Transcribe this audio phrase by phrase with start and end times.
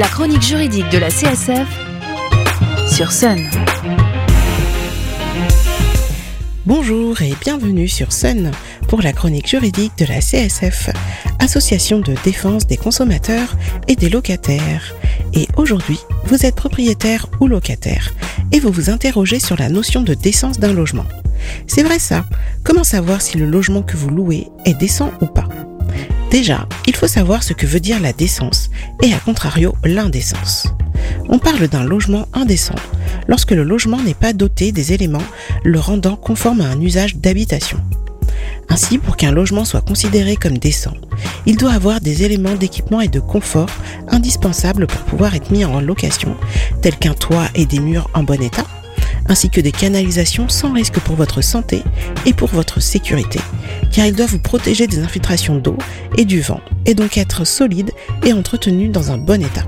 [0.00, 1.68] La chronique juridique de la CSF
[2.90, 3.38] sur Sun.
[6.64, 8.50] Bonjour et bienvenue sur Sun
[8.88, 10.88] pour la chronique juridique de la CSF,
[11.38, 13.58] Association de défense des consommateurs
[13.88, 14.94] et des locataires.
[15.34, 18.14] Et aujourd'hui, vous êtes propriétaire ou locataire
[18.52, 21.04] et vous vous interrogez sur la notion de décence d'un logement.
[21.66, 22.24] C'est vrai ça,
[22.64, 25.48] comment savoir si le logement que vous louez est décent ou pas?
[26.30, 28.70] Déjà, il faut savoir ce que veut dire la décence
[29.02, 30.68] et à contrario l'indécence.
[31.28, 32.76] On parle d'un logement indécent
[33.26, 35.22] lorsque le logement n'est pas doté des éléments
[35.64, 37.78] le rendant conforme à un usage d'habitation.
[38.68, 40.94] Ainsi, pour qu'un logement soit considéré comme décent,
[41.46, 43.70] il doit avoir des éléments d'équipement et de confort
[44.08, 46.36] indispensables pour pouvoir être mis en location,
[46.80, 48.66] tels qu'un toit et des murs en bon état,
[49.30, 51.84] ainsi que des canalisations sans risque pour votre santé
[52.26, 53.38] et pour votre sécurité,
[53.92, 55.78] car ils doivent vous protéger des infiltrations d'eau
[56.18, 57.92] et du vent, et donc être solides
[58.26, 59.64] et entretenus dans un bon état.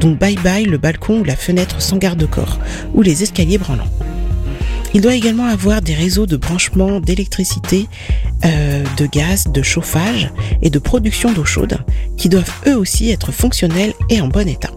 [0.00, 2.60] Donc bye bye le balcon ou la fenêtre sans garde-corps,
[2.94, 3.90] ou les escaliers branlants.
[4.94, 7.88] Il doit également avoir des réseaux de branchement d'électricité,
[8.44, 11.78] euh, de gaz, de chauffage et de production d'eau chaude
[12.16, 14.70] qui doivent eux aussi être fonctionnels et en bon état.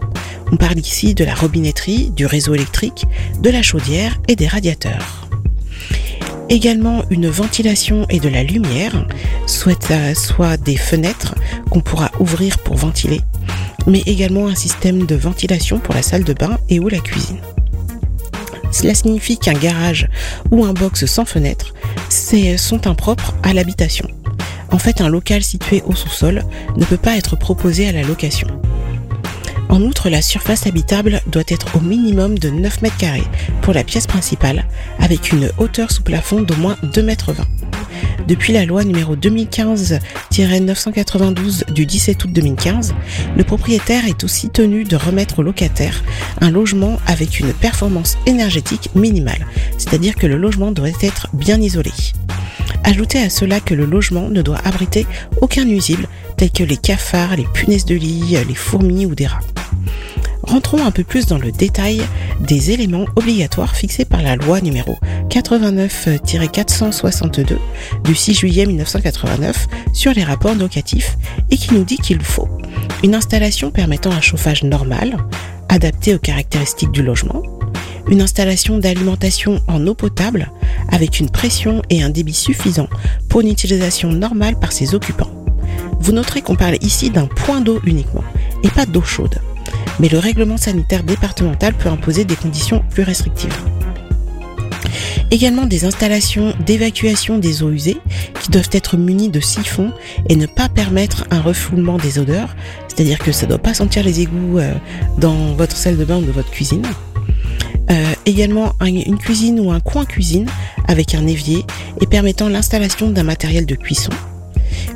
[0.52, 3.06] On parle ici de la robinetterie, du réseau électrique,
[3.40, 5.28] de la chaudière et des radiateurs.
[6.48, 9.06] Également une ventilation et de la lumière,
[9.46, 11.34] soit, euh, soit des fenêtres
[11.70, 13.20] qu'on pourra ouvrir pour ventiler,
[13.88, 17.40] mais également un système de ventilation pour la salle de bain et ou la cuisine.
[18.70, 20.08] Cela signifie qu'un garage
[20.52, 21.74] ou un box sans fenêtre
[22.58, 24.08] sont impropres à l'habitation.
[24.70, 26.44] En fait, un local situé au sous-sol
[26.76, 28.48] ne peut pas être proposé à la location.
[29.68, 33.26] En outre, la surface habitable doit être au minimum de 9 mètres carrés
[33.62, 34.66] pour la pièce principale,
[35.00, 37.44] avec une hauteur sous plafond d'au moins 2 mètres 20.
[38.28, 42.94] Depuis la loi numéro 2015-992 du 17 août 2015,
[43.36, 46.02] le propriétaire est aussi tenu de remettre au locataire
[46.40, 49.46] un logement avec une performance énergétique minimale,
[49.78, 51.92] c'est-à-dire que le logement doit être bien isolé.
[52.84, 55.06] Ajoutez à cela que le logement ne doit abriter
[55.40, 59.40] aucun nuisible tels que les cafards, les punaises de lit, les fourmis ou des rats.
[60.42, 62.02] Rentrons un peu plus dans le détail
[62.40, 64.96] des éléments obligatoires fixés par la loi numéro
[65.28, 67.56] 89-462
[68.04, 71.16] du 6 juillet 1989 sur les rapports locatifs
[71.50, 72.48] et qui nous dit qu'il faut
[73.02, 75.16] une installation permettant un chauffage normal,
[75.68, 77.42] adapté aux caractéristiques du logement,
[78.08, 80.50] une installation d'alimentation en eau potable
[80.90, 82.88] avec une pression et un débit suffisant
[83.28, 85.35] pour une utilisation normale par ses occupants.
[86.00, 88.24] Vous noterez qu'on parle ici d'un point d'eau uniquement
[88.62, 89.38] et pas d'eau chaude
[89.98, 93.56] mais le règlement sanitaire départemental peut imposer des conditions plus restrictives.
[95.30, 97.96] Également des installations d'évacuation des eaux usées
[98.40, 99.92] qui doivent être munies de siphons
[100.28, 102.54] et ne pas permettre un refoulement des odeurs,
[102.86, 104.72] c'est-à-dire que ça ne doit pas sentir les égouts euh,
[105.18, 106.86] dans votre salle de bain ou de votre cuisine.
[107.90, 110.46] Euh, également une cuisine ou un coin cuisine
[110.88, 111.64] avec un évier
[112.00, 114.10] et permettant l'installation d'un matériel de cuisson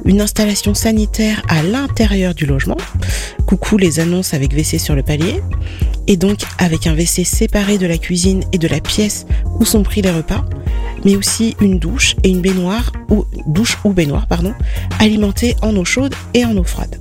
[0.04, 2.76] une installation sanitaire à l'intérieur du logement.
[3.46, 5.40] Coucou les annonces avec WC sur le palier.
[6.06, 9.26] Et donc avec un WC séparé de la cuisine et de la pièce
[9.58, 10.44] où sont pris les repas,
[11.04, 14.54] mais aussi une douche et une baignoire ou douche ou baignoire pardon,
[14.98, 17.00] alimentée en eau chaude et en eau froide.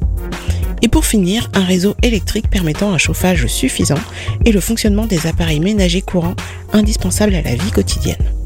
[0.81, 3.99] Et pour finir, un réseau électrique permettant un chauffage suffisant
[4.45, 6.35] et le fonctionnement des appareils ménagers courants
[6.71, 8.38] indispensables à la vie quotidienne.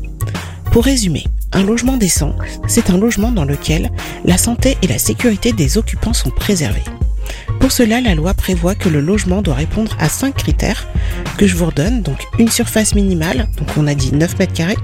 [0.74, 2.36] Pour résumer, un logement décent,
[2.68, 3.92] c'est un logement dans lequel
[4.26, 6.82] la santé et la sécurité des occupants sont préservées.
[7.60, 10.88] Pour cela, la loi prévoit que le logement doit répondre à cinq critères
[11.38, 12.02] que je vous redonne.
[12.02, 14.78] Donc une surface minimale, donc on a dit 9 mètres carrés,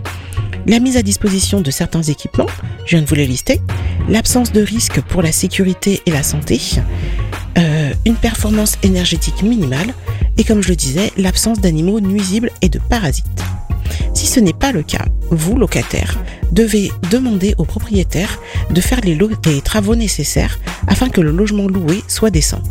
[0.67, 2.45] la mise à disposition de certains équipements,
[2.85, 3.59] je viens de vous les lister,
[4.07, 6.61] l'absence de risque pour la sécurité et la santé,
[7.57, 9.91] euh, une performance énergétique minimale
[10.37, 13.38] et comme je le disais, l'absence d'animaux nuisibles et de parasites.
[14.19, 16.19] Si ce n'est pas le cas, vous, locataire,
[16.51, 19.17] devez demander au propriétaire de faire les,
[19.61, 22.61] travaux nécessaires afin que le logement loué soit décent.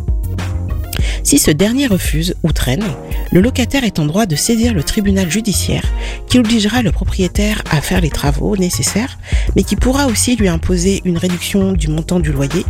[1.23, 2.85] Si ce dernier refuse ou traîne,
[3.33, 5.91] le locataire est en droit de saisir le tribunal judiciaire
[6.27, 9.19] qui obligera le propriétaire à faire les travaux nécessaires,
[9.57, 12.67] mais qui pourra aussi lui imposer une réduction du montant du loyer,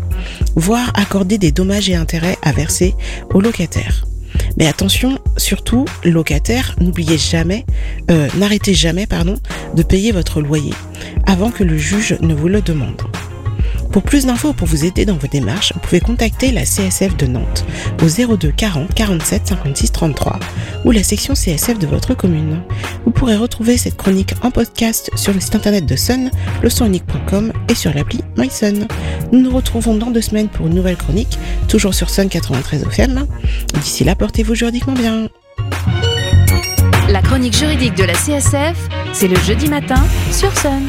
[0.54, 2.94] voire accorder des dommages et intérêts à verser
[3.34, 4.04] au locataire.
[4.58, 7.64] Mais attention, surtout, locataire, n'oubliez jamais,
[8.10, 9.36] euh, n'arrêtez jamais, pardon,
[9.74, 10.74] de payer votre loyer
[11.26, 13.00] avant que le juge ne vous le demande.
[13.92, 17.26] Pour plus d'infos pour vous aider dans vos démarches, vous pouvez contacter la CSF de
[17.26, 17.64] Nantes
[18.02, 20.38] au 02 40 47 56 33
[20.84, 22.62] ou la section CSF de votre commune.
[23.04, 26.30] Vous pourrez retrouver cette chronique en podcast sur le site internet de Sun,
[26.62, 28.86] leçonunique.com et sur l'appli MySun.
[29.32, 33.26] Nous nous retrouvons dans deux semaines pour une nouvelle chronique, toujours sur Sun 93 FM.
[33.80, 35.28] D'ici là, portez-vous juridiquement bien.
[37.08, 38.76] La chronique juridique de la CSF,
[39.14, 40.82] c'est le jeudi matin sur Sun.